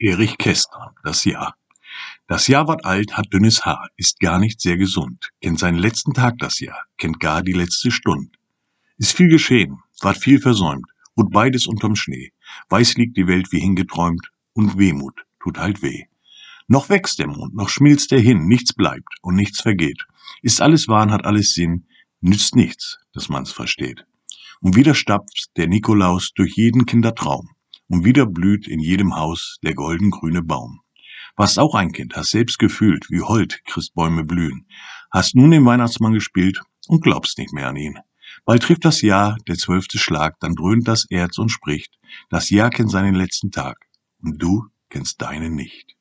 Erich 0.00 0.38
Kästner, 0.38 0.94
das 1.02 1.24
Jahr. 1.24 1.56
Das 2.28 2.46
Jahr 2.46 2.68
wird 2.68 2.84
alt, 2.84 3.16
hat 3.16 3.32
dünnes 3.32 3.64
Haar, 3.64 3.88
ist 3.96 4.20
gar 4.20 4.38
nicht 4.38 4.60
sehr 4.60 4.76
gesund, 4.76 5.30
kennt 5.40 5.58
seinen 5.58 5.78
letzten 5.78 6.14
Tag 6.14 6.38
das 6.38 6.60
Jahr, 6.60 6.84
kennt 6.98 7.18
gar 7.18 7.42
die 7.42 7.52
letzte 7.52 7.90
Stund. 7.90 8.36
Ist 8.98 9.16
viel 9.16 9.28
geschehen, 9.28 9.80
ward 10.00 10.16
viel 10.16 10.40
versäumt, 10.40 10.86
und 11.14 11.32
beides 11.32 11.66
unterm 11.66 11.96
Schnee. 11.96 12.30
Weiß 12.68 12.94
liegt 12.94 13.16
die 13.16 13.26
Welt 13.26 13.50
wie 13.50 13.58
hingeträumt, 13.58 14.30
und 14.52 14.78
Wehmut 14.78 15.24
tut 15.42 15.58
halt 15.58 15.82
weh. 15.82 16.04
Noch 16.68 16.90
wächst 16.90 17.18
der 17.18 17.26
Mond, 17.26 17.56
noch 17.56 17.68
schmilzt 17.68 18.12
er 18.12 18.20
hin, 18.20 18.46
nichts 18.46 18.74
bleibt 18.74 19.16
und 19.22 19.34
nichts 19.34 19.60
vergeht. 19.60 20.06
Ist 20.42 20.60
alles 20.60 20.86
Wahn, 20.86 21.10
hat 21.10 21.24
alles 21.24 21.54
Sinn, 21.54 21.88
nützt 22.20 22.54
nichts, 22.54 22.98
dass 23.12 23.28
man's 23.28 23.50
versteht. 23.50 24.06
Und 24.60 24.76
wieder 24.76 24.94
stapft 24.94 25.48
der 25.56 25.66
Nikolaus 25.66 26.30
durch 26.34 26.54
jeden 26.54 26.86
Kindertraum 26.86 27.50
und 27.88 28.04
wieder 28.04 28.26
blüht 28.26 28.68
in 28.68 28.80
jedem 28.80 29.16
Haus 29.16 29.58
der 29.62 29.74
goldengrüne 29.74 30.42
Baum. 30.42 30.80
Warst 31.36 31.58
auch 31.58 31.74
ein 31.74 31.92
Kind, 31.92 32.16
hast 32.16 32.30
selbst 32.30 32.58
gefühlt, 32.58 33.10
wie 33.10 33.20
hold 33.20 33.64
Christbäume 33.64 34.24
blühen, 34.24 34.66
hast 35.10 35.34
nun 35.34 35.50
den 35.50 35.64
Weihnachtsmann 35.64 36.12
gespielt 36.12 36.60
und 36.88 37.02
glaubst 37.02 37.38
nicht 37.38 37.52
mehr 37.52 37.68
an 37.68 37.76
ihn. 37.76 37.98
Bald 38.44 38.62
trifft 38.62 38.84
das 38.84 39.02
Jahr, 39.02 39.36
der 39.46 39.56
zwölfte 39.56 39.98
Schlag, 39.98 40.38
dann 40.40 40.54
dröhnt 40.54 40.86
das 40.86 41.06
Erz 41.10 41.38
und 41.38 41.50
spricht, 41.50 41.98
das 42.30 42.50
Jahr 42.50 42.70
kennt 42.70 42.90
seinen 42.90 43.14
letzten 43.14 43.50
Tag, 43.50 43.76
und 44.22 44.42
du 44.42 44.66
kennst 44.88 45.20
deinen 45.20 45.54
nicht. 45.54 45.97